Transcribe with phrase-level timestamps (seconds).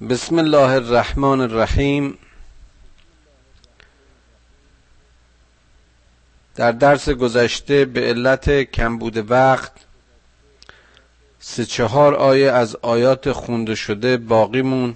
[0.00, 2.18] بسم الله الرحمن الرحیم.
[6.56, 9.72] در درس گذشته به علت کمبود وقت
[11.40, 14.94] سه چهار آیه از آیات خونده شده باقی مون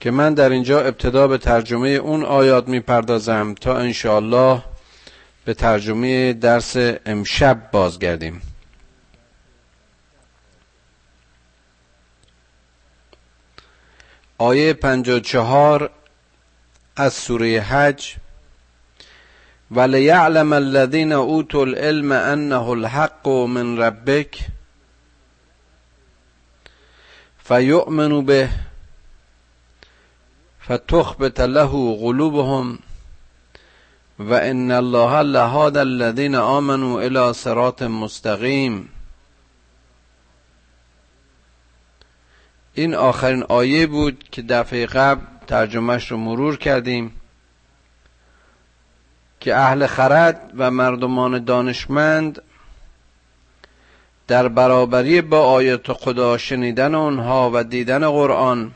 [0.00, 4.62] که من در اینجا ابتدا به ترجمه اون آیات می‌پردازم تا انشاءالله
[5.44, 6.76] به ترجمه درس
[7.06, 8.51] امشب بازگردیم.
[14.42, 14.74] آیه
[15.20, 15.90] چهار
[16.96, 18.14] از سوره حج
[19.70, 24.38] ولیعلم الذین اوتوا العلم انه الحق من ربک
[27.44, 28.48] فیؤمنوا به
[30.68, 32.78] فتخبت له قلوبهم
[34.18, 38.88] و ان الله لهاد الذین آمنوا الى صراط مستقیم
[42.74, 47.12] این آخرین آیه بود که دفعه قبل ترجمهش رو مرور کردیم
[49.40, 52.42] که اهل خرد و مردمان دانشمند
[54.28, 58.74] در برابری با آیات خدا شنیدن آنها و دیدن قرآن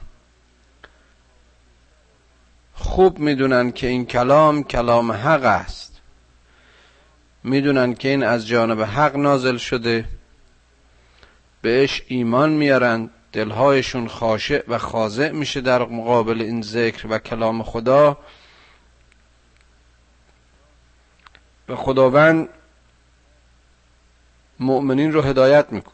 [2.74, 6.00] خوب می‌دونن که این کلام کلام حق است.
[7.44, 10.04] می‌دونن که این از جانب حق نازل شده.
[11.62, 18.18] بهش ایمان میارند دلهایشون خاشع و خاضع میشه در مقابل این ذکر و کلام خدا.
[21.68, 22.48] و خداوند
[24.60, 25.92] مؤمنین رو هدایت میکن.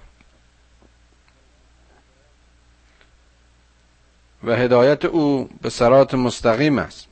[4.45, 7.09] و هدایت او به سرات مستقیم است.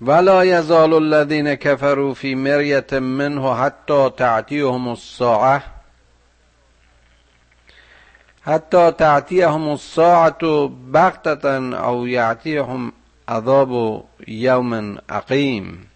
[0.00, 5.79] ولا یزال الذین کفروا فی مریت منه حتی تعتیهم الساعه
[8.42, 10.44] حتی تعتیهم الساعت
[10.92, 12.92] بغتتا او یعتیهم
[13.28, 15.86] عذاب یوم عقیم.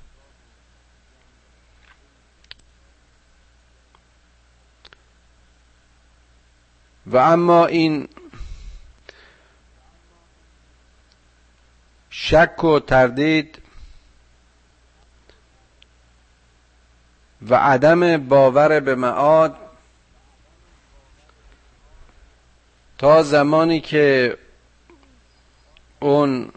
[7.07, 8.09] و اما این
[12.11, 13.63] شک و تردید
[17.49, 19.64] و عدم باور به معاد
[22.99, 24.37] تا زمانی که
[26.01, 26.53] اون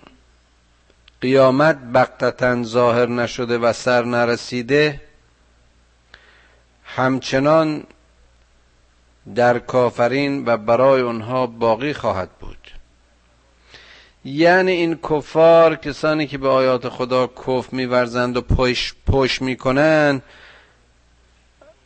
[1.22, 5.02] قیامت بقتتا ظاهر نشده و سر نرسیده
[6.84, 7.84] همچنان
[9.36, 12.58] در کافرین و برای اونها باقی خواهد بود.
[14.26, 20.22] یعنی این کفار کسانی که به آیات خدا کف میورزند و پشت پشت می‌کنن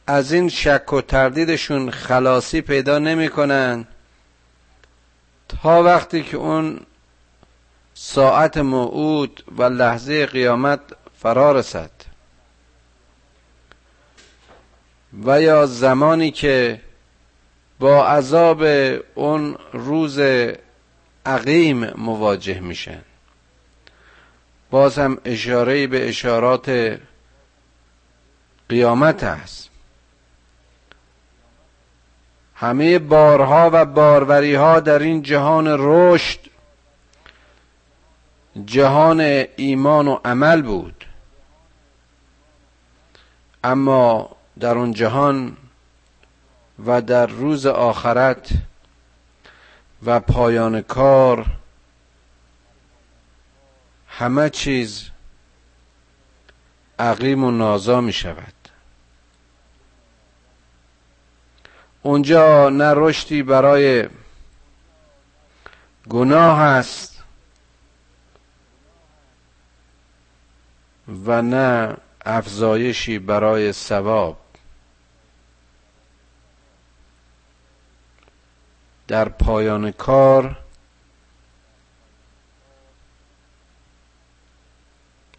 [0.08, 3.88] از این شک و تردیدشون خلاصی پیدا نمی‌کنن.
[5.52, 6.80] تا وقتی که اون
[7.94, 10.80] ساعت موعود و لحظه قیامت
[11.20, 11.92] فرا رسد.
[15.26, 16.82] و یا زمانی که
[17.80, 18.64] با عذاب
[19.16, 20.20] اون روز
[21.26, 23.02] عقیم مواجه میشن.
[24.72, 26.98] باز هم اشاره به اشارات
[28.70, 29.71] قیامت است
[32.62, 36.40] همه بارها و باروری ها در این جهان رشد
[38.66, 39.20] جهان
[39.56, 41.06] ایمان و عمل بود.
[43.64, 45.58] اما در اون جهان
[46.86, 48.50] و در روز آخرت
[50.06, 51.46] و پایان کار
[54.08, 55.10] همه چیز
[57.00, 58.61] عقیم و نازا می شود
[62.04, 64.10] اونجا نه رشدی برای
[66.10, 67.24] گناه است
[71.26, 74.38] و نه افزایشی برای ثواب.
[79.08, 80.58] در پایان کار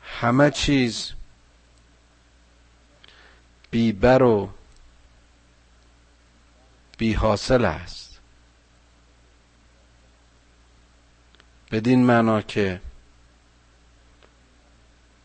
[0.02, 1.12] همه چیز
[3.70, 4.50] بیبر و
[7.02, 8.20] بی حاصل است.
[11.70, 12.80] بدین معنا که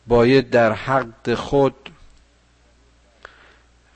[0.07, 1.89] باید در حق خود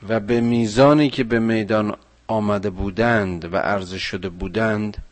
[0.08, 1.96] و به میزانی که به میدان
[2.28, 5.02] آمده بودند و عرضه شده بودند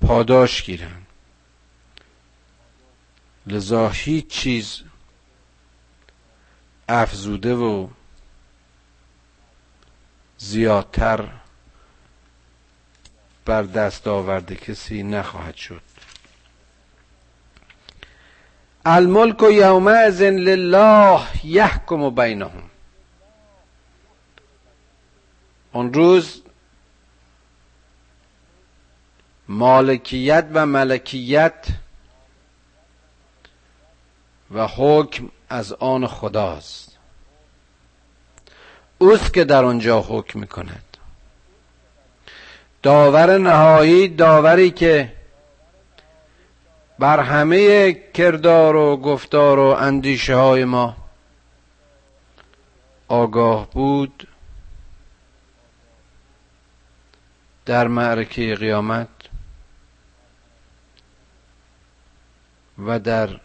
[0.00, 1.06] پاداش گیرند.
[3.46, 4.82] لذا هیچ چیز
[6.88, 7.88] افزوده و
[10.38, 11.28] زیادتر
[13.44, 15.82] بر دست آورده کسی نخواهد شد.
[18.84, 22.70] الملک و یومئذ لله یحکم بینهم.
[25.72, 26.42] اون روز
[29.48, 31.66] مالکیت و ملکیت
[34.50, 36.85] و حکم از آن خداست.
[38.98, 40.96] اوست که در آنجا حکم می‌کند.
[42.82, 45.12] داور نهایی داوری که
[46.98, 50.96] بر همه کردار و گفتار و اندیشه های ما
[53.08, 54.28] آگاه بود
[57.66, 59.08] در معرکه قیامت
[62.86, 63.40] و در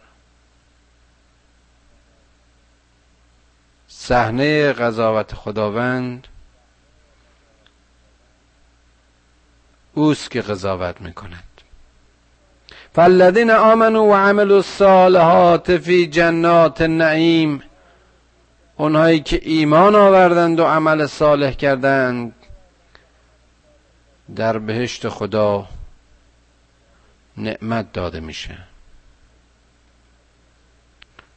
[4.03, 6.27] صحنه قضاوت خداوند
[9.93, 11.61] اوست که قضاوت می‌کند.
[12.93, 17.63] فالذین آمنوا و عملوا الصالحات فی جنات النعیم
[18.77, 22.33] اونهایی که ایمان آوردند و عمل صالح کردند
[24.35, 25.67] در بهشت خدا
[27.37, 28.70] نعمت داده میشه.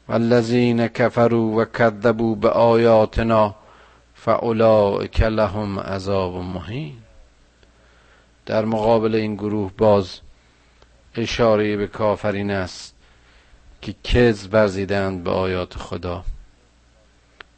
[0.09, 3.55] والذین کفروا و کذبوا به آیاتنا
[4.15, 6.97] فاولئک لهم عذاب مهین.
[8.47, 10.21] در مقابل این گروه باز
[11.15, 12.95] اشاره به کافرین است
[13.83, 16.25] که کز ورزیدند به آیات خدا.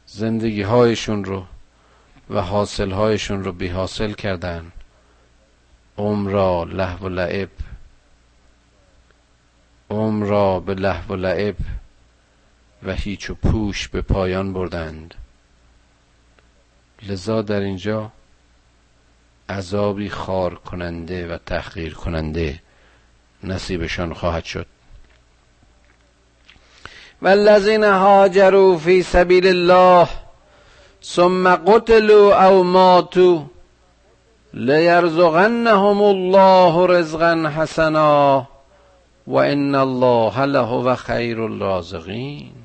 [0.05, 1.43] زندگی هایشون رو
[2.29, 4.71] و حاصل هایشون رو بی حاصل کردن
[5.97, 7.49] عمر لحو و لعب.
[9.89, 11.55] عمر به لحو و لعب
[12.83, 15.15] و هیچ و پوش به پایان بردند.
[17.09, 18.11] لذا در اینجا
[19.49, 22.59] عذابی خار کننده و تحقیر کننده
[23.43, 24.65] نصیبشان خواهد شد.
[27.21, 30.07] والذین هاجروا فی سبیل الله
[31.03, 33.41] ثم قتلوا او ماتوا
[34.53, 38.47] لیرزقنهم الله رزقا حسنا
[39.27, 42.56] و ان الله لهو خیر الرازقین.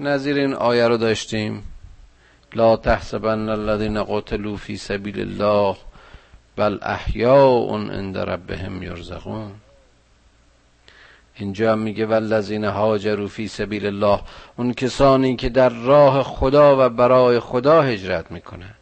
[0.00, 1.62] نظیر این آیه رو داشتیم.
[2.54, 5.76] لا تحسبن الذين قتلوا في سبيل الله
[6.56, 9.52] بل احیاء عند ربهم یرزقون.
[11.34, 14.20] اینجا میگه والذین هاجروا فی سبیل الله
[14.56, 18.74] اون کسانی که در راه خدا و برای خدا هجرت می‌کنن.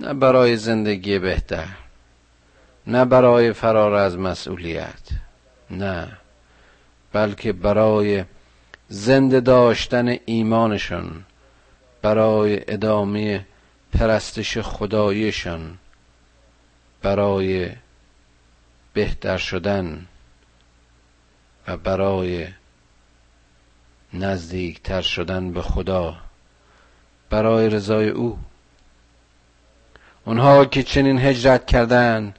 [0.00, 1.66] نه برای زندگی بهتر
[2.86, 5.08] نه برای فرار از مسئولیت
[5.70, 6.08] نه
[7.12, 8.24] بلکه برای
[8.94, 11.24] زنده داشتن ایمانشون
[12.02, 13.46] برای ادامه
[13.92, 15.78] پرستش خدایشان
[17.02, 17.70] برای
[18.92, 20.06] بهتر شدن
[21.68, 22.46] و برای
[24.12, 26.16] نزدیکتر شدن به خدا
[27.30, 28.38] برای رضای او.
[30.24, 32.38] اونها که چنین هجرت کردند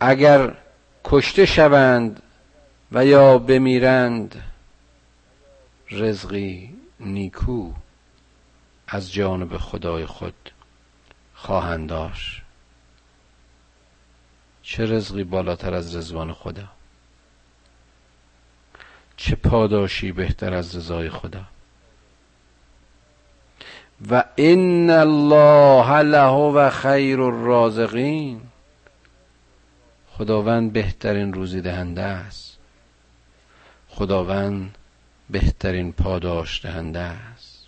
[0.00, 0.54] اگر
[1.04, 2.22] کشته شوند
[2.92, 4.51] و یا بمیرند
[5.92, 7.72] رزقی نیکو
[8.88, 10.50] از جانب خدای خود
[11.34, 12.42] خواهند داشت.
[14.62, 16.68] چه رزقی بالاتر از رزوان خدا؟
[19.16, 21.44] چه پاداشی بهتر از رضای خدا؟
[24.10, 28.40] و ان الله له و خیر الرازقین.
[30.10, 32.58] خداوند بهترین روزی دهنده است.
[33.88, 34.78] خداوند
[35.32, 37.66] بهترین پاداش دهنده است.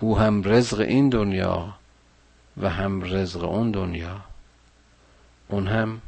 [0.00, 1.74] او هم رزق این دنیا
[2.56, 4.20] و هم رزق اون دنیا.
[5.48, 6.00] اون هم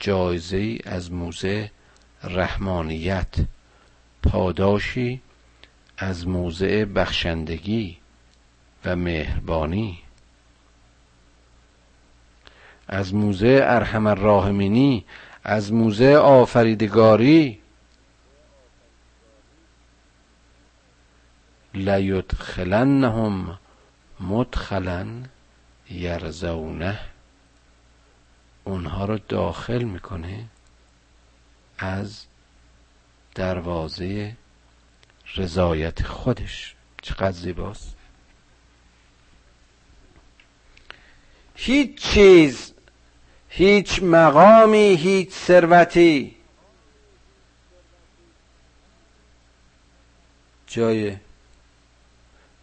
[0.00, 1.70] جایزه از موزه
[2.24, 3.34] رحمانیت
[4.22, 5.20] پاداشی
[5.98, 7.96] از موضع بخشندگی
[8.84, 9.98] و مهربانی.
[12.88, 15.04] از موزه ارحم الراحمینی
[15.44, 17.59] از موزه آفریدگاری
[21.74, 23.58] لیدخلنهم
[24.20, 25.22] مدخلا
[25.90, 27.00] یرزونه.
[28.64, 30.44] اونها رو داخل می‌کنه
[31.78, 32.24] از
[33.34, 34.36] دروازه
[35.36, 36.74] رضایت خودش.
[37.02, 37.96] چقدر زیباست.
[41.54, 42.72] هیچ چیز
[43.48, 46.36] هیچ مقامی هیچ ثروتی
[50.66, 51.16] جای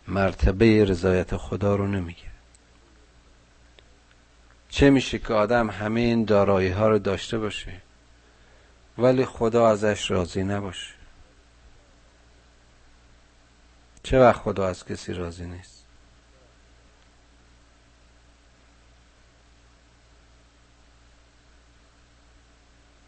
[0.07, 2.27] مرتبه رضایت خدا رو نمیگه
[4.69, 7.81] چه میشه که آدم همه این دارایی ها رو داشته باشه
[8.97, 10.93] ولی خدا ازش راضی نباشه؟
[14.03, 15.85] چه وقت خدا از کسی راضی نیست؟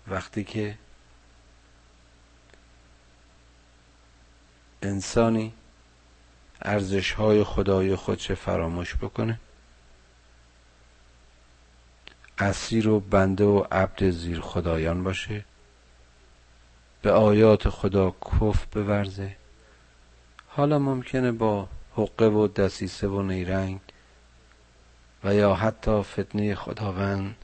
[0.07, 0.77] وقتی که
[4.81, 5.53] انسانی
[6.61, 9.39] ارزش های خدای خودش فراموش بکنه؟
[12.37, 15.45] اسیر و بنده و عبد زیر خدایان باشه.
[17.01, 19.35] به آیات خدا کف بورزه.
[20.47, 23.79] حالا ممکنه با حقه و دسیسه و نیرنگ
[25.23, 27.35] و یا حتی فتنه خداوند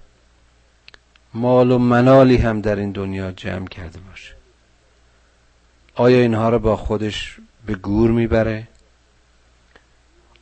[1.34, 4.36] مال و منالی هم در این دنیا جمع کرده باشه.
[5.96, 8.68] آیا اینها رو با خودش به گور می‌بره؟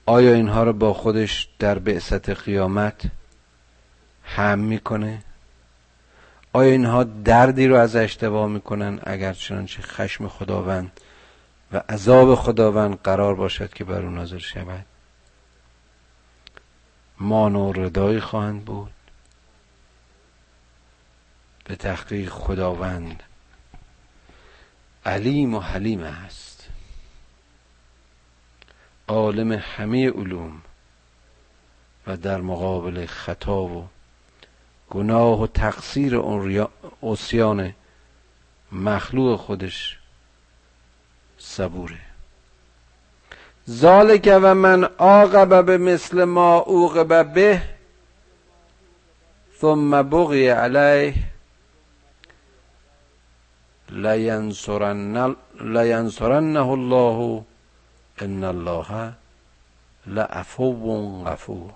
[0.06, 3.02] آیا اینها رو با خودش در بعثت قیامت
[4.24, 5.24] هم می‌کنه؟
[6.54, 11.00] آیا اینها دردی رو ازش دوا می‌کنن اگر چنانچه خشم خداوند
[11.72, 14.86] و عذاب خداوند قرار باشد که بر او نازل شود؟
[17.20, 18.92] مان و ردایی خواهند بود.
[21.66, 23.24] به تحقیق خداوند
[25.06, 26.53] علیم و حلیم است.
[29.08, 30.62] عالم همه علوم
[32.08, 33.88] و در مقابل خطا و
[34.90, 36.16] گناه و تقصیر
[37.02, 37.74] اوسیان
[38.72, 40.00] مخلوق خودش
[41.38, 42.00] صبوره.
[43.70, 47.62] ذالک و من عاقب به مثل ما اوقب به
[49.60, 51.14] ثم بغی علیه
[53.90, 55.36] لینصرنه
[56.68, 57.44] الله
[58.24, 59.14] ان الله
[60.06, 61.74] لعفو غفور.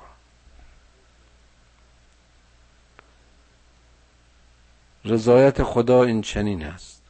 [5.06, 7.02] رضایت خدا این چنین است.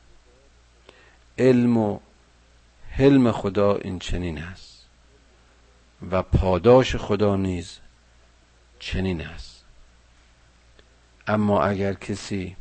[1.38, 2.00] علم و
[2.90, 4.86] حلم خدا این چنین است.
[6.12, 7.80] و پاداش خدا نیز
[8.80, 9.66] چنین است.
[11.28, 12.56] اما اگر کسی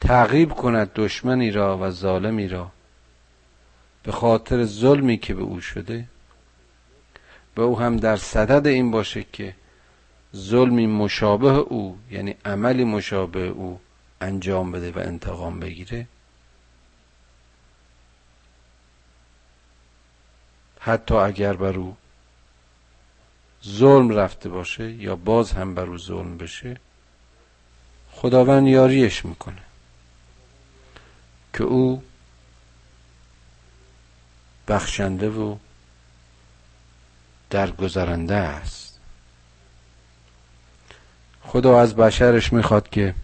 [0.00, 2.70] تعقیب کند دشمنی را و ظالمی را
[4.02, 6.04] به خاطر ظلمی که به او شده
[7.54, 9.54] به او هم در صدد این باشه که
[10.36, 13.80] ظلمی مشابه او یعنی عملی مشابه او
[14.20, 16.06] انجام بده و انتقام بگیره.
[20.80, 21.96] حتی اگر بر او
[23.66, 26.76] ظلم رفته باشه یا باز هم بر او ظلم بشه
[28.12, 29.62] خداوند یاریش می‌کنه
[31.52, 32.02] که او
[34.72, 35.56] بخشنده و
[37.50, 39.00] درگذرنده است.
[41.42, 43.14] خدا از بشرش می‌خواد که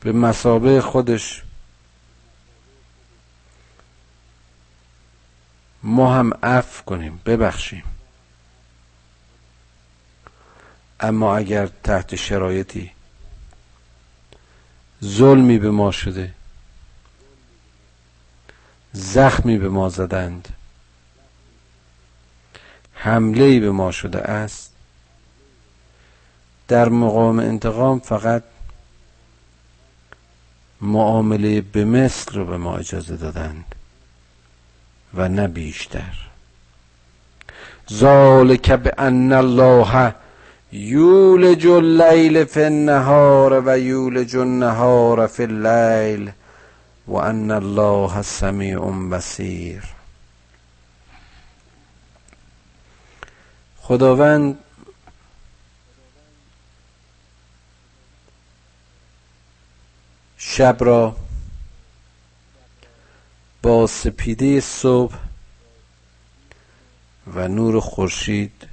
[0.00, 1.42] به مسابه خودش
[5.82, 7.84] ما هم عفو کنیم ببخشیم.
[11.00, 12.90] اما اگر تحت شرایطی
[15.04, 16.34] ظلمی به ما شده
[18.94, 20.48] زخمی به ما زدند.
[22.94, 24.72] حمله به ما شده است.
[26.68, 28.42] در مقام انتقام فقط
[30.80, 33.64] معامله به مثل رو به ما اجازه دادند
[35.14, 36.28] و نه بیشتر.
[37.92, 40.14] ذالک به ان الله
[40.72, 46.32] یولج اللیل فی النهار و یولج النهار فی اللیل.
[47.06, 48.78] و ان الله سمیع
[49.10, 49.82] بصیر
[53.80, 54.58] خداوند
[60.38, 61.16] شب را
[63.62, 65.14] با سپیده صبح
[67.26, 68.68] و نور خورشید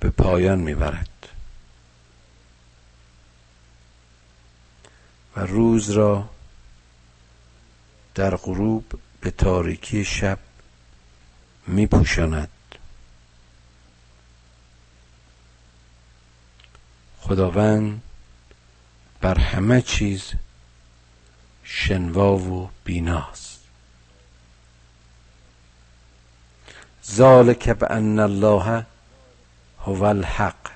[0.00, 1.28] به پایان می‌برد.
[5.36, 6.28] و روز را
[8.16, 10.38] در غروب به تاریکی شب
[11.66, 12.48] میپوشاند.
[17.20, 18.02] خداوند
[19.20, 20.32] بر همه چیز
[21.64, 23.60] شنوا و بیناست.
[27.06, 28.86] ذالک بان الله
[29.80, 30.70] هو الحق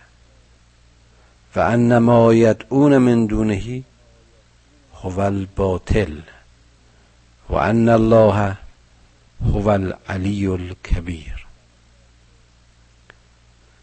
[1.57, 3.83] و ان ما یدعون من دونه
[4.95, 6.23] هو الباطل.
[7.51, 8.57] و ان الله
[9.45, 11.47] هو العلی الکبیر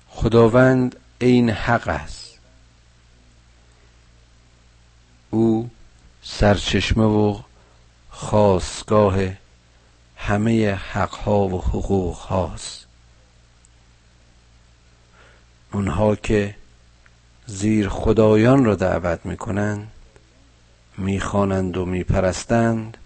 [0.10, 2.40] خداوند این حق است.
[5.30, 5.70] او
[6.22, 7.40] سرچشمه و
[8.10, 9.18] خواستگاه
[10.18, 12.88] همه حقها و حقوق هاست
[15.74, 16.56] اونها که
[17.46, 19.92] زیر خدایان را دعوت می‌کنند
[20.98, 22.98] می‌خوانند و میپرستند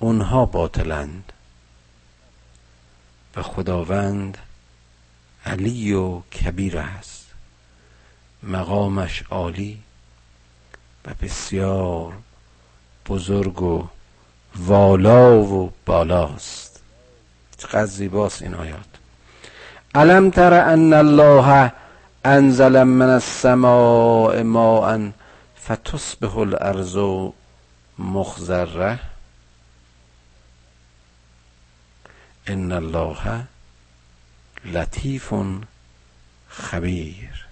[0.00, 1.32] اونها باطلند.
[3.36, 4.38] و خداوند
[5.46, 7.26] علی و کبیر است.
[8.42, 9.82] مقامش عالی
[11.06, 12.12] و بسیار
[13.08, 13.88] بزرگ و
[14.56, 16.80] والا و بالاست.
[17.58, 18.86] چقدر زیباست این آیات.
[19.94, 21.72] علم تر ان الله
[22.24, 25.10] انزل من السماء ماء
[25.56, 26.96] فتصبح الارض
[27.98, 29.09] مخضره؟
[32.50, 33.46] ان الله
[34.64, 35.32] لطیف
[36.48, 37.46] خبیر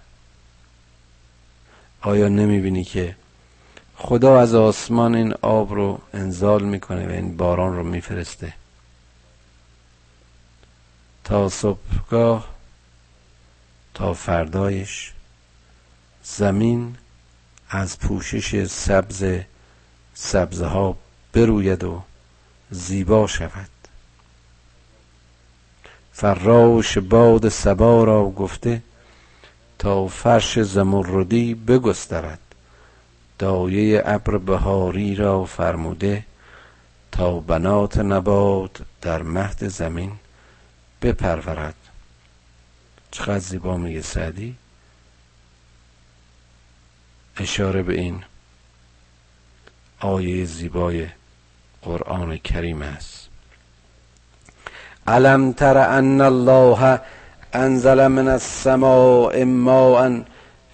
[2.00, 3.16] آیا نمی‌بینی که
[3.96, 8.52] خدا از آسمان این آب رو انزال می‌کنه و این باران رو میفرسته؟
[11.24, 12.48] تا صبحگاه
[13.94, 15.12] تا فردایش
[16.22, 16.96] زمین
[17.70, 19.40] از پوشش سبز
[20.14, 20.96] سبزه ها
[21.32, 22.02] بروید و
[22.70, 23.77] زیبا شود.
[26.20, 28.82] فراش باد سبا را گفته
[29.78, 32.38] تا فرش زمردی بگسترد.
[33.38, 36.24] دایه ابر بهاری را فرموده
[37.12, 40.12] تا بنات نبات در مهد زمین
[41.02, 41.74] بپرورد.
[43.10, 44.56] چقدر زیبا میگه سعدی؟
[47.36, 48.24] اشاره به این
[50.00, 51.08] آیه زیبای
[51.82, 53.28] قرآن کریم است.
[55.08, 57.00] علم تر ان الله
[57.54, 60.24] انزل من السماء ماء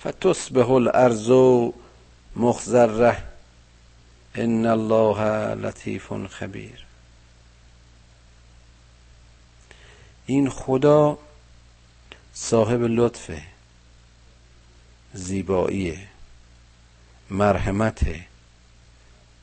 [0.05, 1.73] فتصبح الارض
[2.37, 3.17] مخزره
[4.37, 6.85] ان الله لطیف خبیر
[10.27, 11.19] این خدا
[12.35, 13.31] صاحب لطف
[15.15, 15.99] زیبایی
[17.31, 18.01] مرحمت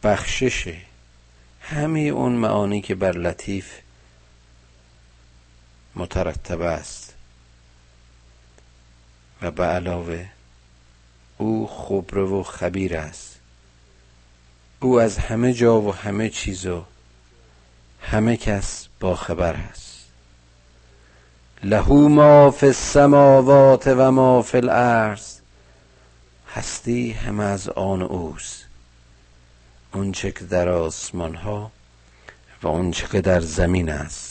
[0.04, 0.74] بخشش
[1.62, 3.81] همه اون معانی که بر لطیف
[5.96, 7.14] مترتب است.
[9.42, 10.26] و به علاوه
[11.38, 13.40] او خبره و خبیر است.
[14.80, 16.84] او از همه جا و همه چیز و
[18.02, 20.06] همه کس با خبر است.
[21.64, 25.38] لهو ما فی السماوات و ما فی الارض.
[26.54, 28.66] هستی همه از آن اوست.
[29.94, 31.72] اونچه که در آسمان ها
[32.64, 34.31] و اونچه که در زمین است.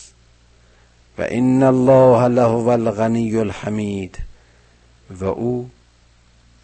[1.20, 4.18] و ان الله له الغنی الحمید
[5.10, 5.70] و او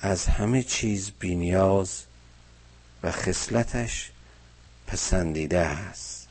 [0.01, 2.03] از همه چیز بینیاز
[3.03, 4.11] و خصلتش
[4.87, 6.29] پسندیده است.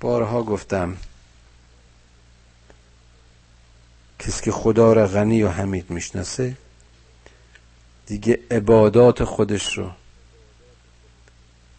[0.00, 0.96] بارها گفتم
[4.18, 6.56] کسی که خدا را غنی و حمید می‌شناسه
[8.06, 9.90] دیگه عبادات خودش رو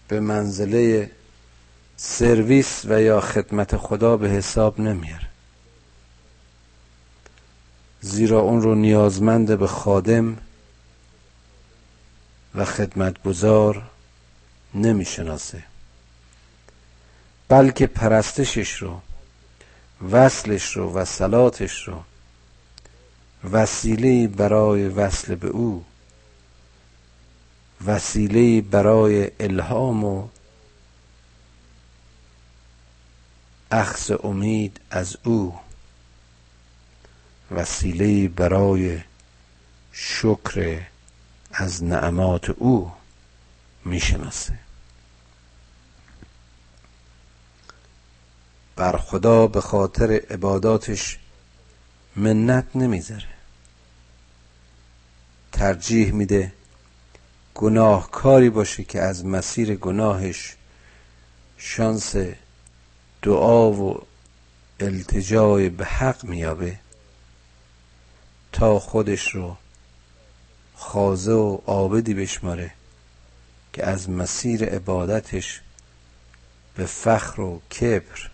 [0.07, 1.11] به منزله
[1.97, 5.27] سرویس و یا خدمت خدا به حساب نمیاره.
[8.01, 10.37] زیرا اون رو نیازمند به خادم
[12.55, 13.83] و خدمتگزار
[14.73, 15.63] نمی‌شناسه.
[17.47, 19.01] بلکه پرستشش رو
[20.11, 22.03] وصلش رو و صلاتش رو
[23.51, 25.85] وسیله برای وصل به او
[27.85, 30.27] وسیله برای الهام و
[33.73, 35.59] اخذ امید از او.
[37.51, 39.01] وسیله برای
[39.91, 40.81] شکر
[41.51, 42.91] از نعمات او
[43.85, 44.59] می‌شناسه.
[48.75, 51.19] بر خدا به خاطر عباداتش
[52.15, 53.33] منت نمی‌ذاره.
[55.51, 56.53] ترجیح میده
[57.55, 60.55] گناهکاری باشه که از مسیر گناهش
[61.57, 62.15] شانس
[63.23, 64.05] دعا و
[64.79, 66.79] التجای به حق میابه
[68.51, 69.57] تا خودش رو
[70.75, 72.71] خازه و عابدی بشماره
[73.73, 75.61] که از مسیر عبادتش
[76.75, 78.29] به فخر و کبر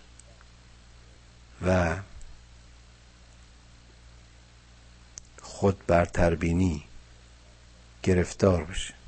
[1.66, 1.96] و
[5.42, 6.84] خود برتربینی
[8.02, 8.99] گرفتار بشه.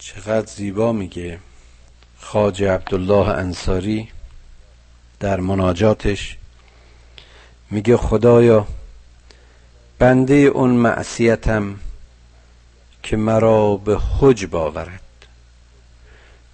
[0.00, 1.38] چقدر زیبا میگه.
[2.18, 4.08] خاج عبدالله انصاری
[5.20, 6.36] در مناجاتش
[7.70, 8.66] میگه خدایا
[9.98, 11.76] بنده اون معصیتم
[13.02, 15.26] که مرا به حج باورد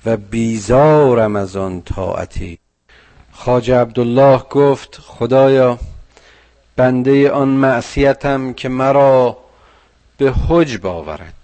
[0.07, 2.59] و بیزارم از آن طاعتی.
[3.33, 5.79] خاج عبدالله گفت خدایا
[6.77, 9.39] بنده آن معصیتم که مرا
[10.19, 11.36] به حج باورد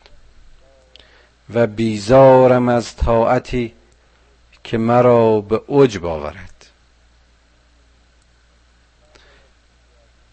[1.55, 3.75] و بیزارم از طاعتی
[4.65, 6.67] که مرا به اوج باورد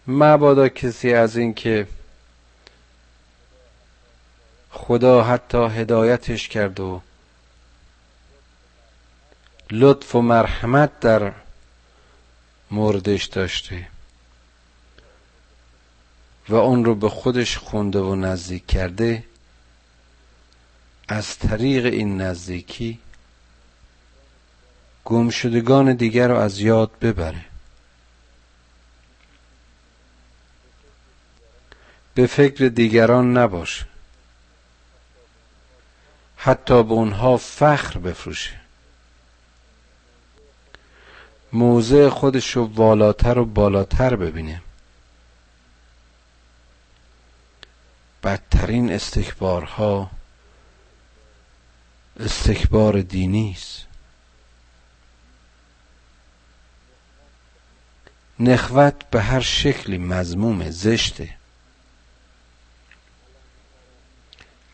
[0.06, 1.86] مبادا کسی از این که
[4.70, 7.00] خدا حتی هدایتش کرد و
[9.70, 11.32] لطف و مرحمت در
[12.70, 13.88] موردش داشته
[16.48, 19.24] و اون رو به خودش خونده و نزدیک کرده
[21.12, 22.98] از طریق این نزدیکی
[25.04, 27.44] گمشدگان دیگر رو از یاد ببره.
[32.14, 33.86] به فکر دیگران نباشه.
[36.36, 38.60] حتی به اونها فخر بفروشه.
[41.52, 44.62] موضع خودش رو والاتر و بالاتر ببینه.
[48.22, 50.10] بدترین استکبارها
[52.20, 53.86] استکبار دینی است.
[58.40, 61.28] نخوت به هر شکلی مضمومه زشته.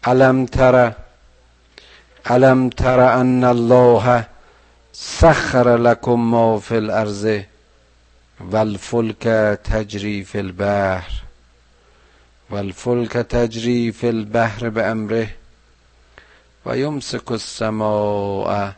[0.04, 0.92] علم تر
[2.26, 4.26] علم تر ان الله
[4.92, 7.44] سخر لكم ما في الارض
[8.40, 9.22] والفلك
[9.64, 11.12] تجري في البحر.
[12.50, 15.28] والفلك تجري في البحر بأمره
[16.66, 18.72] و یمسک السماء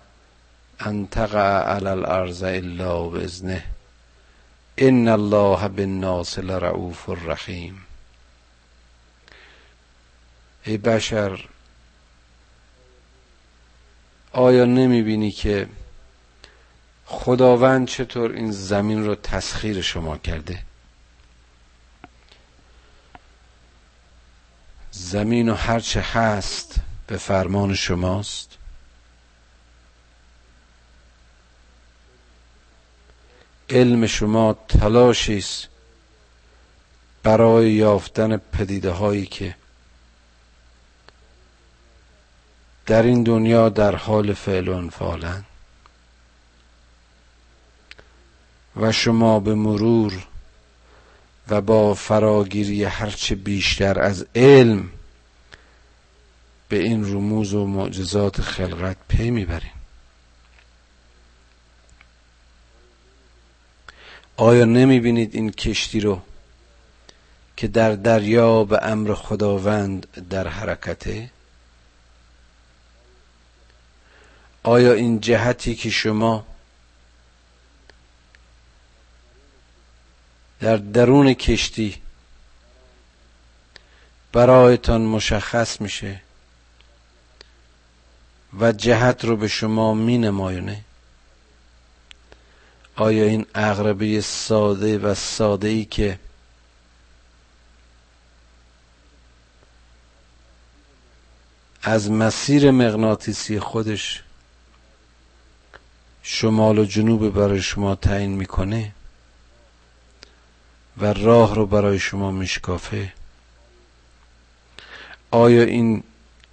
[0.81, 3.65] ان تقع على الارض الا باذنه
[4.79, 7.87] ان الله بالناس لرؤوف الرحیم
[10.65, 11.49] ای بشر
[14.33, 15.69] آیا نمی بینی که
[17.07, 20.63] خداوند چطور این زمین رو تسخیر شما کرده؟
[24.91, 28.51] زمین و هرچه هست به فرمان شماست؟
[33.71, 35.69] علم شما تلاشی است
[37.23, 39.55] برای یافتن پدیده هایی که
[42.87, 45.45] در این دنیا در حال فعل و انفعالند
[48.77, 50.27] و شما به مرور
[51.49, 54.91] و با فراگیری هرچه بیشتر از علم
[56.69, 59.73] به این رموز و معجزات خلقت پی می‌بریم.
[64.37, 66.23] آیا نمی‌بینید این کشتی رو
[67.57, 71.31] که در دریا به امر خداوند در حرکته؟
[74.63, 76.47] آیا این جهتی که شما
[80.61, 82.03] در درون کشتی
[84.33, 86.21] برایتان مشخص میشه؟
[88.61, 90.85] و جهت رو به شما می نمایونه
[92.97, 96.19] آیا این اغربه ساده و ساده ای که
[101.83, 104.23] از مسیر مغناطیسی خودش
[106.23, 108.93] شمال و جنوب برای شما تعیین می‌کنه
[110.97, 113.13] و راه رو برای شما میشکافه؟
[115.31, 116.03] آیا این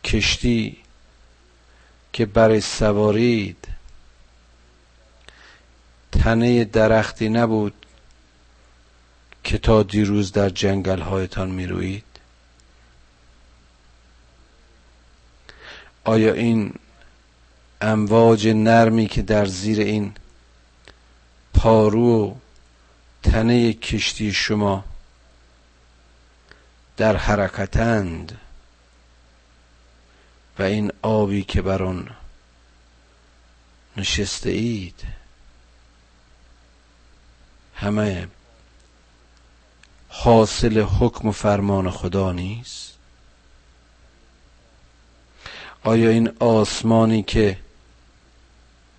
[0.04, 0.85] کشتی
[2.16, 3.68] که برای سوارید
[6.12, 7.74] تنه درختی نبود
[9.44, 12.04] که تا دیروز در جنگل هایتان می روید
[16.04, 16.74] آیا این
[17.82, 20.14] امواج نرمی که در زیر این
[21.54, 22.36] پارو و
[23.24, 24.84] تنه کشتی شما
[26.98, 28.38] در حرکتند
[30.60, 32.10] و این آبی که بر آن
[33.98, 35.04] نشسته اید
[37.76, 38.28] همه
[40.10, 42.94] حاصل حکم و فرمان خدا نیست؟
[45.84, 47.58] آیا این آسمانی که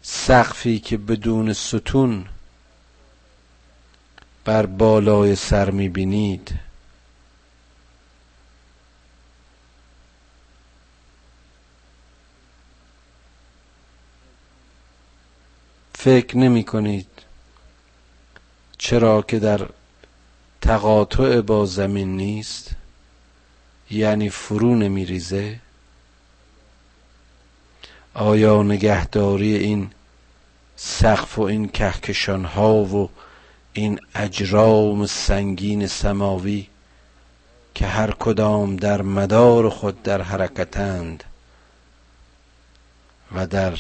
[0.03, 2.27] سقفی که بدون ستون
[4.45, 6.66] بر بالای سر می‌بینید
[16.07, 17.09] فکر نمی کنید.
[18.79, 19.69] چرا که در
[20.61, 22.71] تقاطع با زمین نیست
[23.91, 25.61] یعنی فرو نمیریزه
[28.15, 29.91] آیا نگهداری این
[30.77, 33.11] سقف و این کهکشان ها و
[33.73, 36.67] این اجرام سنگین سماوی
[37.75, 41.25] که هر کدام در مدار خود در حرکتند
[43.35, 43.79] و در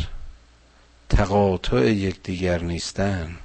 [1.08, 3.38] تقاطع یکدیگر نیستند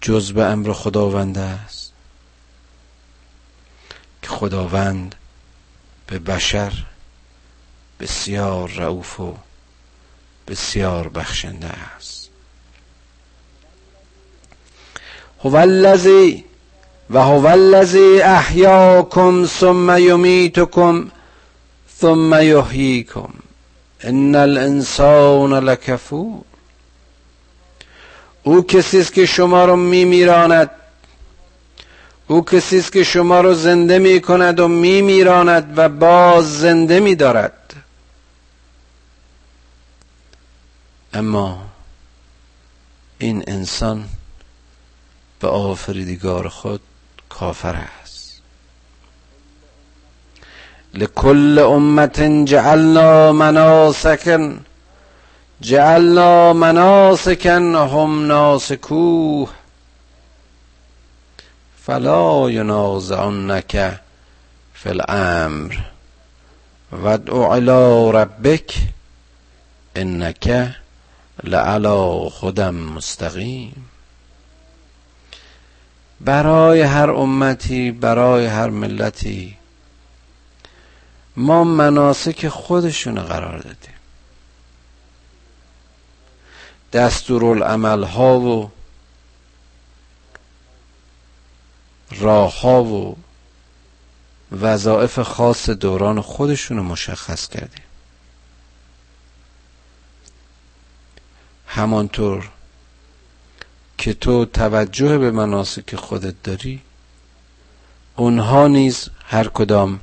[0.00, 1.92] جز به امر خداوند است.
[4.22, 5.14] که خداوند
[6.06, 6.72] به بشر
[8.00, 9.36] بسیار رعوف و
[10.48, 12.28] بسیار بخشنده است.
[15.44, 16.44] هو الذی
[17.10, 21.10] و هو الذی احیاکم ثم یمیتکم
[22.00, 23.28] ثم یحییکم.
[24.00, 26.44] ان الانسان لکفور
[28.42, 30.70] او کسی است که شما رو میمیراند.
[32.26, 37.14] او کسی است که شما رو زنده می کند و میمیراند و باز زنده می
[37.14, 37.72] دارد
[41.12, 41.66] اما
[43.18, 44.08] این انسان
[45.40, 46.80] به آفریدگار خود
[47.28, 47.97] کافر است.
[51.00, 54.58] لکل امت جعلنا مناسکن
[55.60, 59.48] جعلنا مناسکن هم ناسکوه
[61.88, 63.76] فلا ینازعنک
[64.74, 65.78] فی الامر
[66.92, 68.74] ودع الى ربک
[69.96, 70.74] انک
[71.44, 73.86] لعلا خودم مستقیم
[76.20, 79.57] برای هر امتی برای هر ملتی
[81.38, 83.94] ما مناسک خودشون قرار دادیم.
[86.92, 88.70] دستورالعمل ها و
[92.10, 93.16] راه ها و
[94.52, 97.82] وظایف خاص دوران خودشون رو مشخص کردیم.
[101.66, 102.50] همانطور
[103.98, 106.82] که تو توجه به مناسک خودت داری
[108.16, 110.00] اونها نیز هر کدام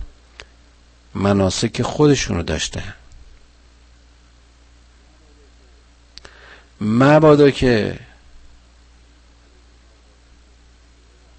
[1.15, 2.83] مناسک خودشونو داشته.
[6.81, 7.99] مبادا که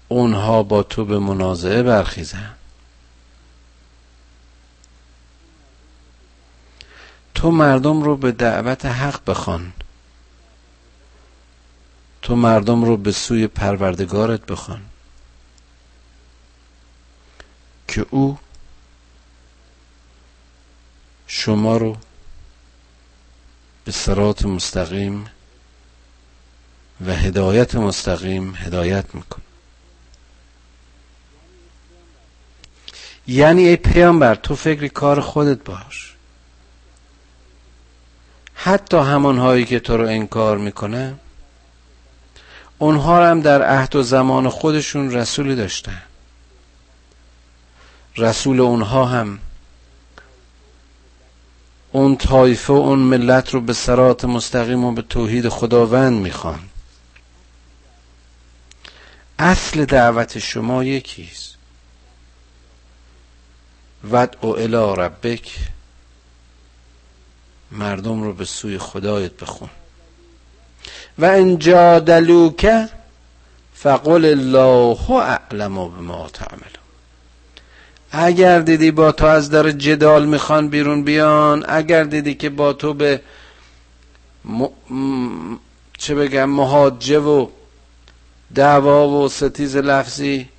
[0.07, 2.53] اونها با تو به منازعه برخیزن.
[7.35, 9.73] تو مردم رو به دعوت حق بخوان.
[12.21, 14.81] تو مردم رو به سوی پروردگارت بخوان.
[17.87, 18.39] که او
[21.27, 21.97] شما رو
[23.85, 25.25] به سرات مستقیم
[27.05, 29.41] و هدایت مستقیم هدایت میکن
[33.27, 36.13] یعنی ای پیامبر تو فکر کار خودت باش.
[38.53, 41.19] حتی همانهایی که تو رو انکار می‌کنن
[42.77, 46.01] اونها هم در عهد و زمان خودشون رسولی داشتن.
[48.17, 49.39] رسول اونها هم
[51.97, 56.59] اون طایفه و اون ملت رو به سرات مستقیم و به توحید خداوند می‌خوان.
[59.39, 61.55] اصل دعوت شما یکیست.
[64.11, 65.55] ودعو الی ربک.
[67.71, 69.69] مردم رو به سوی خدایت بخون.
[71.19, 72.89] و ان جادلوک
[73.73, 76.86] فقل الله اعلم بما تعمل
[78.11, 82.93] اگر دیدی با تو از در جدال می‌خوان بیرون بیان اگر دیدی که با تو
[82.93, 83.21] به
[85.97, 87.47] چه بگم مهاجه و
[88.55, 90.49] دعوا و ستیز لفظی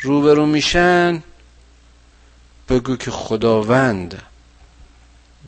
[0.00, 1.22] روبرو میشن
[2.68, 4.22] بگو که خداوند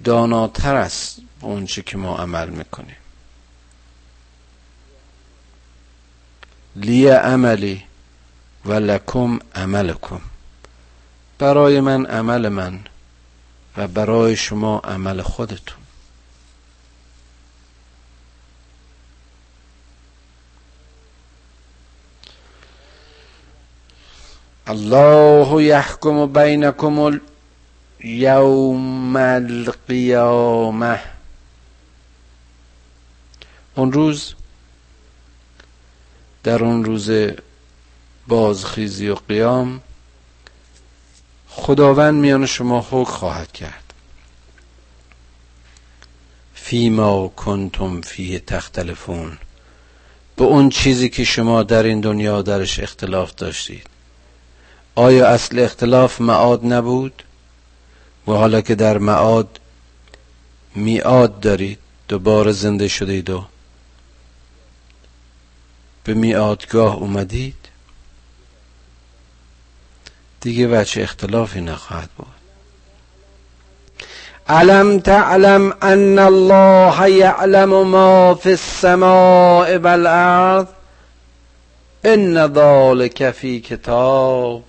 [0.05, 2.97] داناتر است اونچه که ما عمل می‌کنیم.
[6.77, 7.90] لی عملی.
[8.65, 10.21] و لکم عملکم.
[11.39, 12.81] برای من عمل من
[13.77, 15.81] و برای شما عمل خودتون.
[24.67, 27.21] الله یحکم بینکم
[28.05, 31.01] یوم القیامه
[33.75, 34.35] اون روز
[36.43, 37.11] در اون روز
[38.31, 39.81] بازخیزی و قیام
[41.49, 43.95] خداوند میان شما حکم خواهد کرد.
[46.55, 49.39] فیما کنتم فیه تختلفون.
[50.37, 53.87] به اون چیزی که شما در این دنیا درش اختلاف داشتید.
[54.95, 57.23] آیا اصل اختلاف معاد نبود؟
[58.27, 59.61] و حالا که در معاد
[60.75, 63.45] میعاد دارید دوباره زنده شدید و
[66.05, 67.60] به میعادگاه اومدید؟
[70.41, 72.27] دیگه بچه اختلافی نخواهد بود.
[74.49, 80.67] علم تعلم ان الله یعلم ما فی السماء والارض؟
[82.05, 84.63] ان ذلك فی کتاب.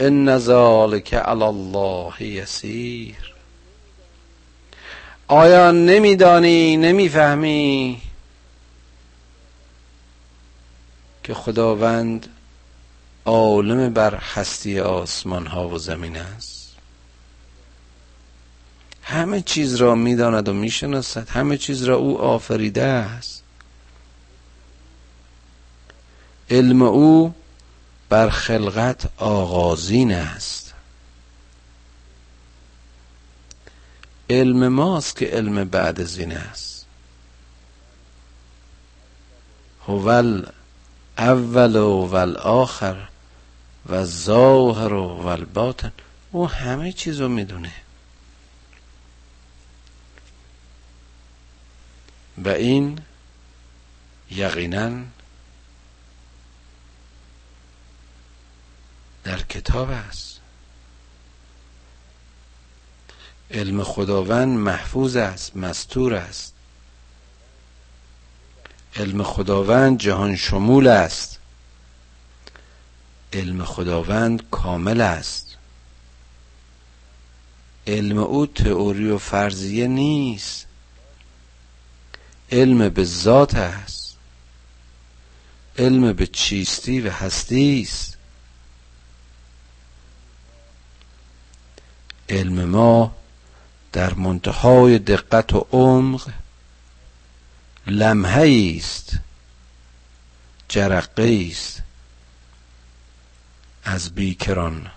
[0.00, 3.34] ان ذلك علی الله یسیر.
[5.28, 8.00] آیا نمیدانی نمی‌فهمی
[11.24, 12.26] که خداوند
[13.26, 16.72] عالم بر هستی آسمان ها و زمین است.
[19.02, 21.28] همه چیز را می‌داند و می‌شناسد.
[21.28, 23.42] همه چیز را او آفریده است.
[26.50, 27.34] علم او
[28.08, 30.74] بر خلقت آغازین است.
[34.30, 36.86] علم ماست که علم بعد زین است.
[39.86, 40.08] هو
[41.18, 43.08] اول و آخر.
[43.86, 45.92] و ظاهر و الباطن.
[46.32, 47.72] او همه چیز رو می‌دونه.
[52.44, 52.98] و این
[54.30, 55.04] یقینا
[59.24, 60.40] در کتاب است.
[63.50, 66.54] علم خداوند محفوظ است مستور است.
[68.96, 71.31] علم خداوند جهان شمول است.
[73.32, 75.56] علم خداوند کامل است.
[77.86, 80.66] علم او تئوری و فرضیه نیست.
[82.52, 84.16] علم به ذات است.
[85.78, 88.16] علم به چیستی و هستی است.
[92.28, 93.16] علم ما
[93.92, 96.28] در منتهای دقت و عمق
[97.86, 99.18] لمحه است
[100.68, 101.82] جرقه است.
[103.84, 104.90] از بیکران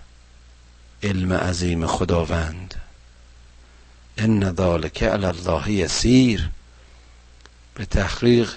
[1.02, 2.74] علم عظیم خداوند.
[4.18, 6.50] ان ذالک علی الله یسیر.
[7.74, 8.54] به تحقیق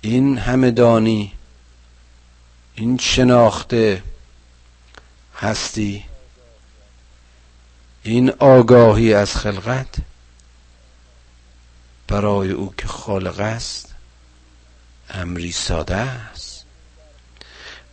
[0.00, 1.32] این همه دانی
[2.74, 4.02] این شناخته
[5.36, 6.04] هستی
[8.02, 9.94] این آگاهی از خلقت
[12.08, 13.94] برای او که خالق است
[15.10, 15.96] امری ساده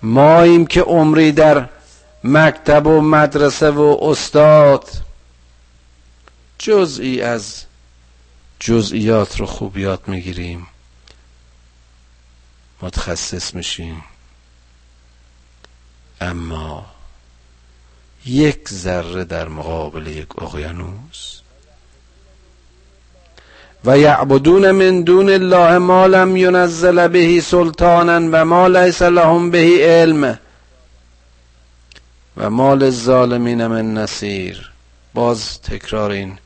[0.04, 1.70] ماییم که عمری در
[2.24, 4.90] مکتب و مدرسه و استاد.
[6.60, 7.64] جزئی از
[8.60, 10.68] جزئیات رو خوب یاد می‌گیریم.
[12.82, 14.04] متخصص میشیم.
[16.22, 16.86] اما
[18.26, 21.39] یک ذره در مقابل یک اقیانوس
[23.86, 29.78] و یعبدون من دون الله ما لم ینزل به سلطانا و ما لیس لهم به
[29.82, 30.40] علم.
[32.38, 34.72] و مال الظالمین من نصیر.
[35.14, 36.38] باز تکرار این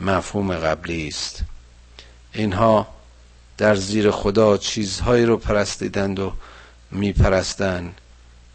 [0.00, 1.42] مفهوم قبلی است.
[2.32, 2.86] اینها
[3.58, 6.32] در زیر خدا چیزهایی رو پرستیدند و
[6.90, 8.00] میپرستند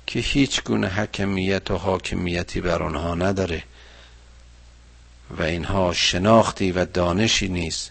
[0.07, 3.63] که هیچ گونه حکمیت و حاکمیتی بر آنها نداره
[5.37, 7.90] و اینها شناختی و دانشی نیست.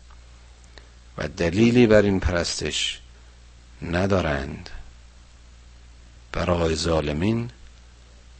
[1.21, 3.01] و دلیلی بر این پرستش
[3.83, 4.71] ندارند.
[6.33, 7.51] برای ظالمین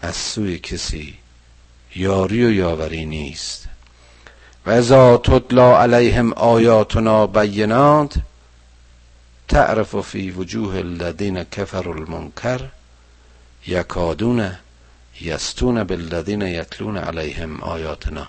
[0.03, 1.19] از سوی کسی
[1.97, 3.69] یاری و یاوری نیست.
[4.67, 8.15] و ازا تطلا علیهم آیاتنا بینات
[9.49, 12.61] تعرف فی وجوه الذین کفر المنکر
[13.67, 14.53] یکادون
[15.21, 18.29] یستون بالذین یتلون علیهم آیاتنا.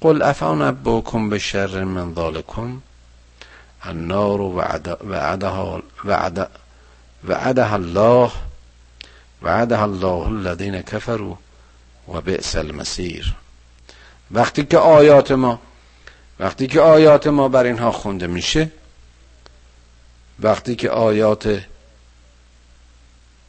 [0.00, 2.80] قل افانبوکم به شر من ذالکم؟
[3.82, 6.48] النار وعدها وعد
[7.28, 8.32] وعدها الله
[9.42, 11.36] وعدها الله الذين كفروا
[12.08, 13.34] و بئس المسیر
[14.30, 15.60] وقتی که آیات ما
[16.38, 18.70] وقتی که آیات ما بر اینها خونده میشه
[20.40, 21.60] وقتی که آیات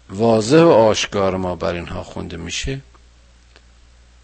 [0.09, 2.81] واضح و آشکار ما بر اینها خونده میشه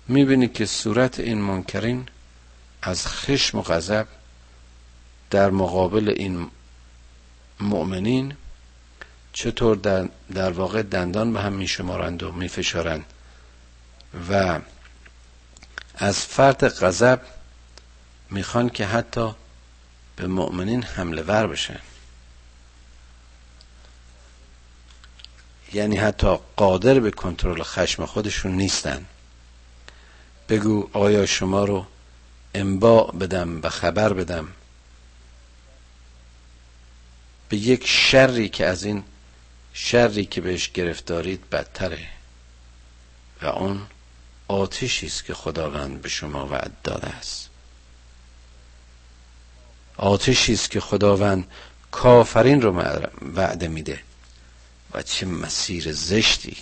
[0.07, 2.07] می‌بینی که صورت این منکرین
[2.81, 4.07] از خشم و غضب
[5.35, 6.49] در مقابل این
[7.59, 8.33] مؤمنین
[9.33, 13.05] چطور در, در واقع دندان به هم میشمارند و میفشارند
[14.29, 14.59] و
[15.95, 17.21] از فرط غضب
[18.31, 19.35] می‌خوان که حتی
[20.15, 21.79] به مؤمنین حمله ور بشن.
[25.73, 29.05] یعنی حتی قادر به کنترل خشم خودشون نیستن.
[30.49, 31.85] بگو آیا شما رو
[32.53, 34.47] انباع بدم و خبر بدم؟
[37.55, 39.03] به یک شری که از این
[39.73, 42.07] شری که بهش گرفتارید بدتره.
[43.41, 43.81] و اون
[44.47, 47.49] آتشی است که خداوند به شما وعد داده است.
[49.97, 51.47] آتشی است که خداوند
[51.91, 52.81] کافرین رو
[53.35, 53.99] وعده میده
[54.93, 56.57] و چه مسیر زشتی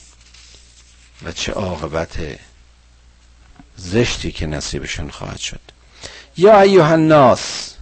[1.23, 2.39] و چه عاقبت
[3.77, 5.61] زشتی که نصیبشون خواهد شد.
[6.37, 7.73] یا ایها الناس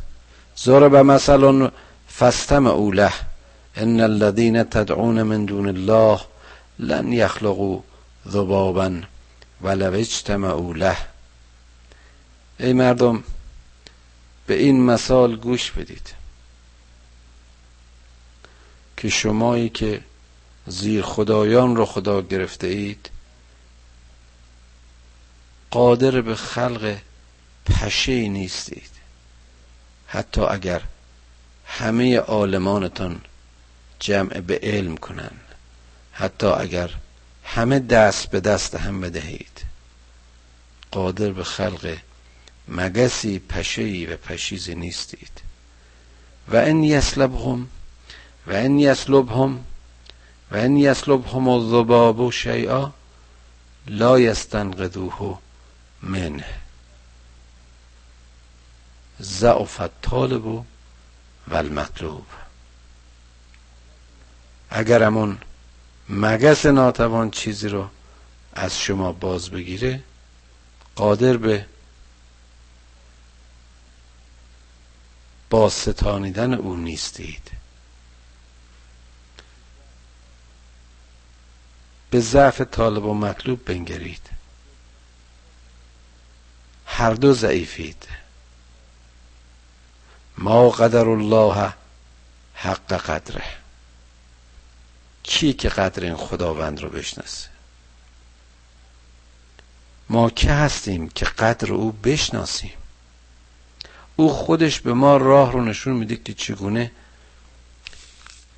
[0.58, 1.70] ضرب مثل
[2.14, 3.14] فاستمعوا له.
[3.78, 6.22] ان الذين تدعون من دون الله
[6.80, 7.82] لن يخلقوا
[8.28, 9.04] ذبابا
[9.62, 10.98] ولو اجتمعوا له.
[12.60, 13.24] ای مردم
[14.48, 16.14] به این مثال گوش بدید.
[18.98, 20.02] که شمایی که
[20.68, 23.10] زیر خدایان رو خدا گرفته اید
[25.72, 26.98] قادر به خلق
[27.66, 28.92] پشه نیستید.
[30.08, 30.82] حتی اگر
[31.80, 33.22] همه عالمانتان
[34.00, 35.32] جمع به علم کنن
[36.12, 36.90] حتی اگر
[37.44, 39.66] همه دست به دست هم بدهید.
[40.92, 41.98] قادر به خلق
[42.68, 45.42] مگسی پشهی و پشیزی نیستید.
[46.48, 47.68] و ان یسلبهم
[48.48, 49.66] و ان یسلبهم
[50.52, 52.92] و ان یسلبهم الذباب شیئا
[53.88, 55.40] لا یستنقذوه
[56.02, 56.46] منه.
[59.22, 60.66] ضعف الطالب
[61.48, 62.26] و المطلوب
[64.70, 65.38] اگر همون
[66.10, 67.90] مگس ناتوان چیزی رو
[68.54, 70.04] از شما باز بگیره
[70.96, 71.66] قادر به
[75.50, 77.52] با ستانیدن او نیستید.
[82.10, 84.30] به ضعف طالب و مطلوب بنگرید.
[86.86, 88.08] هر دو ضعیفید.
[90.42, 91.74] ما قدر الله
[92.54, 93.44] حق قدره.
[95.24, 97.50] کی که قدر این خداوند رو بشناسه؟
[100.10, 102.74] ما که هستیم که قدر او بشناسیم؟
[104.16, 106.92] او خودش به ما راه رو نشون میده که چگونه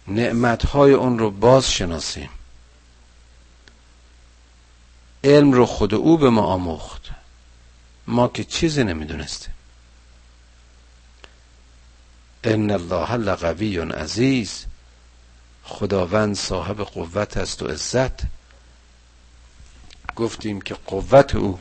[0.07, 2.29] نعمتهای اون رو باز شناسیم
[5.23, 7.09] علم رو خود او به ما آموخت.
[8.07, 9.53] ما که چیزی نمی‌دونستیم.
[12.44, 14.66] ان الله لقوی عزیز.
[15.64, 18.22] خداوند صاحب قوت است و عزت.
[20.16, 21.60] گفتیم که قوت او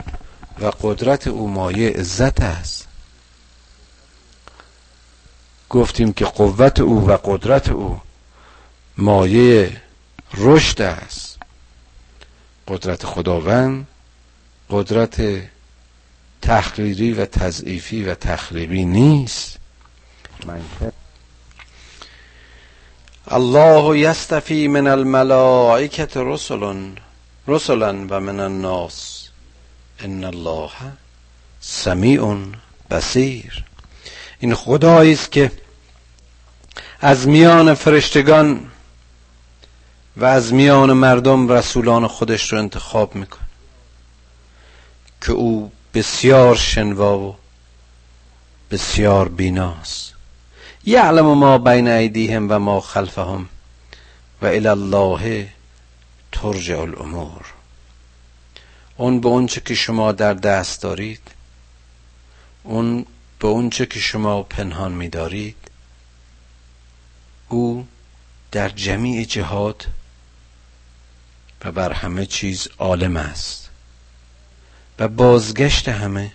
[0.59, 2.87] و قدرت او مایه عزت است.
[5.69, 8.01] گفتیم که قوت او و قدرت او
[8.97, 9.81] مایه
[10.33, 11.37] رشد است.
[12.67, 13.87] قدرت خداوند
[14.69, 15.41] قدرت
[16.41, 19.62] تحقیری و تضعیفی و تخریبی نیست.
[23.27, 26.75] الله یستفی من الملائکت رسلا
[27.47, 29.27] رسلا و من الناس.
[29.99, 30.71] ان الله
[31.61, 32.37] سمیع
[32.91, 33.63] بصیر.
[34.39, 35.51] این خدایی است که
[37.01, 38.71] از میان فرشتگان
[40.17, 43.47] و از میان مردم رسولان خودش رو انتخاب می‌کنه.
[45.21, 47.35] که او بسیار شنوا و
[48.71, 50.12] بسیار بیناست.
[50.85, 53.49] یعلم ما بین ایدیهم و ما خلفهم
[54.41, 55.49] و الی الله
[56.31, 57.45] ترجع الامور.
[58.97, 61.31] اون به اونچه که شما در دست دارید
[62.63, 63.05] اون
[63.39, 65.55] به اونچه که شما پنهان میدارید
[67.49, 67.87] او
[68.51, 69.87] در جمیع جهات
[71.65, 73.69] و بر همه چیز عالم است
[74.99, 76.31] و بازگشت همه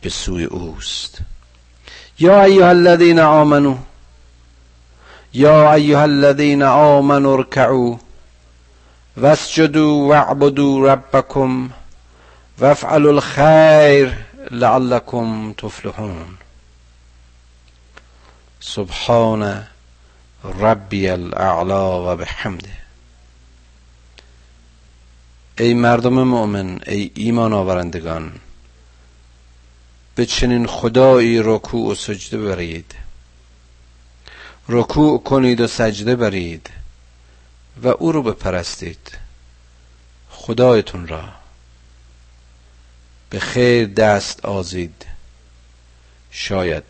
[0.00, 1.18] به سوی اوست.
[2.20, 3.76] يا أيها الذين آمنوا
[5.34, 7.96] يا أيها الذين آمنوا اركعوا
[9.16, 11.70] واسجدوا واعبدوا ربكم
[12.58, 14.14] وافعلوا الخير
[14.50, 16.36] لعلكم تفلحون.
[18.60, 19.64] سبحان
[20.44, 21.74] ربي الأعلى
[22.06, 22.80] وبحمده.
[25.60, 28.32] ای مردم مؤمن ای ایمان آورندگان
[30.20, 32.94] به چنین خدایی رکوع و سجده برید.
[34.68, 36.70] رکوع کنید و سجده برید
[37.82, 39.18] و او رو بپرستید.
[40.30, 41.24] خدایتون را.
[43.30, 45.06] به خیر دست آزید.
[46.30, 46.82] شاید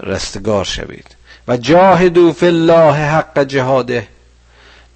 [0.00, 1.16] رستگار شوید.
[1.48, 4.08] و جاهدو فی الله حق جهاده.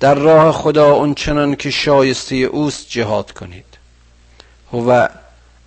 [0.01, 3.79] در راه خدا اون چنان که شایسته اوست جهاد کنید.
[4.73, 5.09] هو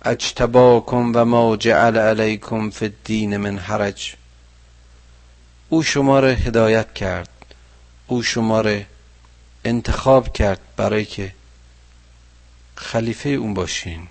[0.04, 4.14] اجتباکم و ما جعل علیکم فی الدین من حرج.
[5.68, 7.28] او شما را هدایت کرد.
[8.06, 8.80] او شما را
[9.64, 11.32] انتخاب کرد برای که
[12.76, 14.08] خلیفه اون باشین.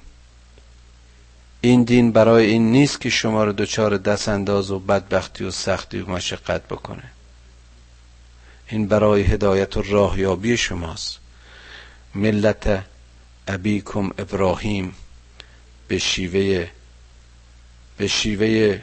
[1.62, 6.00] این دین برای این نیست که شما رو دچار دست انداز و بدبختی و سختی
[6.00, 7.04] و مشقت بکنه.
[8.70, 11.20] این برای هدایت و راهیابی شماست.
[12.16, 12.84] ملت
[13.48, 14.96] ابیکم ابراهیم.
[15.88, 16.70] به شیوه
[17.98, 18.82] به شیوه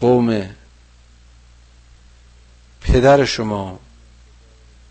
[0.00, 0.54] قوم
[2.80, 3.80] پدر شما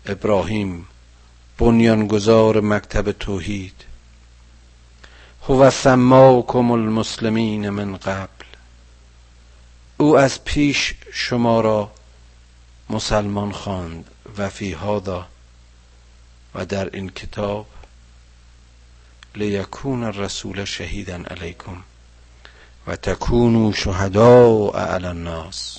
[0.06, 0.86] ابراهیم
[1.58, 3.84] بنیانگذار مکتب توحید.
[5.48, 8.44] هو سماکم المسلمین من قبل.
[9.96, 11.92] او از پیش شما را
[12.90, 15.26] مسلمان خواند و فی هادا
[16.54, 17.66] و در این کتاب
[19.36, 21.76] لیکون الرسول شهیدا علیکم
[22.86, 25.78] و تکونوا شهداء علی الناس.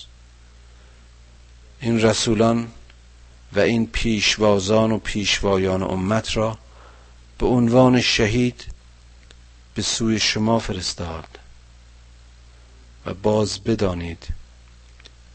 [1.79, 2.67] این رسولان
[3.53, 6.57] و این پیشوازان و پیشوایان امت را
[7.37, 8.65] به عنوان شهید
[9.75, 11.39] به سوی شما فرستاد
[13.05, 14.27] و باز بدانید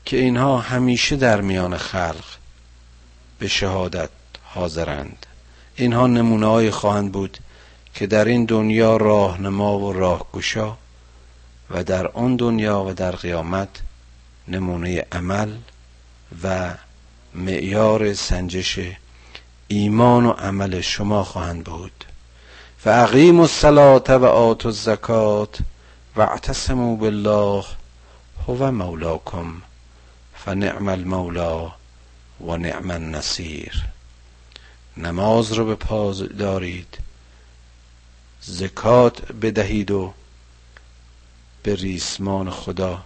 [0.05, 2.25] که اینها همیشه در میان خلق
[3.39, 4.11] به شهادت
[4.43, 5.27] حاضرند.
[5.77, 7.39] اینها نمونه خواهند بود
[7.95, 10.77] که در این دنیا راهنما و راهگشا
[11.71, 13.69] و در آن دنیا و در قیامت
[14.49, 15.53] نمونه عمل
[16.43, 16.75] و
[17.35, 18.79] معیار سنجش
[19.69, 22.05] ایمان و عمل شما خواهند بود.
[22.79, 25.59] فاقیموا الصلاة و آتوا الزکات
[26.17, 27.65] و اعتصموا بالله
[28.47, 29.63] هو مولاکم
[30.35, 31.73] فنعم المولا
[32.47, 33.85] و نعم النصیر.
[34.97, 36.99] نماز رو به پاز دارید.
[38.41, 40.15] زکات بدهید و
[41.63, 43.05] به ریسمان خدا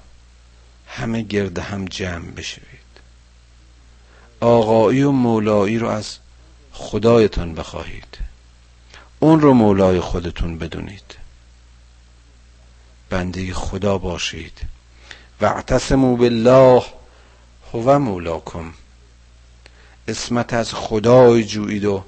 [0.86, 2.84] همه گرد هم جمع بشوید.
[4.40, 6.16] آقایی و مولایی رو از
[6.72, 8.18] خدایتان بخواهید.
[9.20, 11.16] اون رو مولای خودتون بدونید.
[13.10, 14.60] بنده خدا باشید.
[15.40, 16.82] و اعتصموا بالله
[17.72, 18.72] هو مولاکم.
[20.08, 22.04] اسمت از خدای جویید و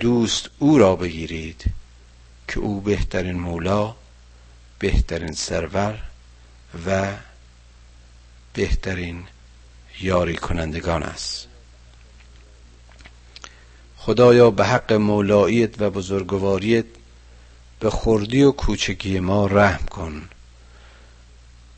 [0.00, 1.64] دوست او را بگیرید.
[2.48, 3.94] که او بهترین مولا
[4.78, 5.98] بهترین سرور
[6.86, 7.12] و
[8.52, 9.24] بهترین
[10.00, 11.46] یاری کنندگان است.
[13.96, 16.84] خدایا به حق مولاییت و بزرگواریت
[17.80, 20.28] به خردی و کوچکی ما رحم کن.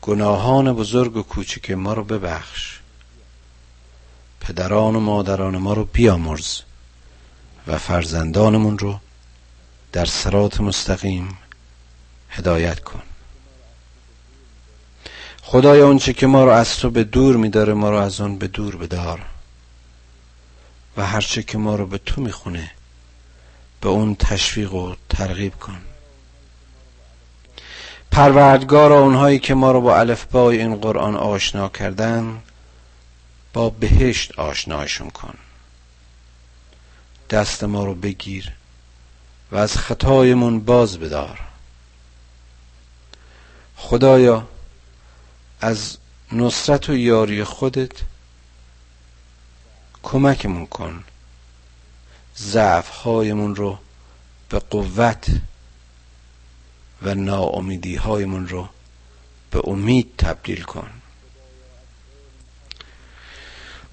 [0.01, 2.79] گناهان بزرگ و کوچک ما رو ببخش.
[4.41, 6.61] پدران و مادران ما رو بیامرز
[7.67, 8.99] و فرزندانمون رو
[9.91, 11.37] در سرات مستقیم
[12.29, 13.01] هدایت کن.
[15.41, 18.47] خدایا اونچه که ما رو از تو به دور میداره ما رو از آن به
[18.47, 19.25] دور بدار.
[20.97, 22.71] و هرچه که ما رو به تو می‌خونه
[23.81, 25.81] به اون تشویق و ترغیب کن.
[28.11, 32.41] پروردگار اونهایی که ما رو با الفبای این قرآن آشنا کردن
[33.53, 35.33] با بهشت آشنایشون کن.
[37.29, 38.56] دست ما رو بگیر.
[39.51, 41.39] و از خطایمون باز بدار.
[43.75, 44.47] خدایا
[45.61, 45.97] از
[46.31, 47.91] نصرت و یاری خودت
[50.03, 51.03] کمکمون کن.
[52.37, 53.77] ضعف هایمون رو
[54.49, 55.27] به قوت
[57.01, 58.69] و ناامیدی هایمون رو
[59.51, 60.89] به امید تبدیل کن.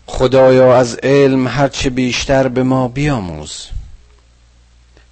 [0.06, 3.68] خدایا از علم هرچه بیشتر به ما بیاموز.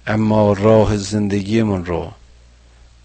[0.07, 2.11] اما راه زندگیمون رو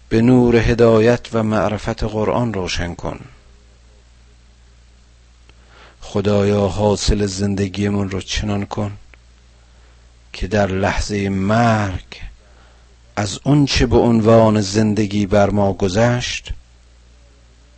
[0.09, 3.19] به نور هدایت و معرفت قرآن روشن کن.
[6.01, 8.91] خدایا حاصل زندگیمون رو چنان کن
[10.33, 12.21] که در لحظه مرگ
[13.15, 16.53] از چه به عنوان زندگی بر ما گذشت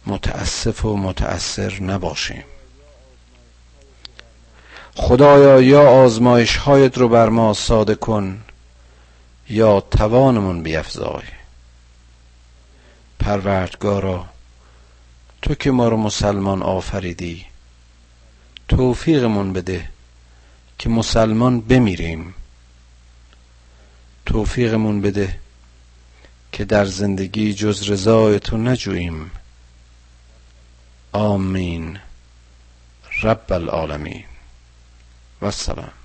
[0.05, 2.43] متاسف و متأثر نباشیم.
[4.95, 8.41] خدایا یا آزمایش هایت رو بر ما ساده کن.
[9.49, 11.23] یا توانمون بیفزای.
[13.19, 14.25] پروردگارا
[15.41, 17.45] تو که ما رو مسلمان آفریدی
[18.67, 19.89] توفیقمون بده
[20.79, 22.33] که مسلمان بمیریم.
[24.25, 25.39] توفیقمون بده
[26.51, 29.31] که در زندگی جز رضای تو نجوییم.
[31.11, 31.99] آمین.
[33.23, 34.23] رب العالمین.
[35.41, 36.00] و السلام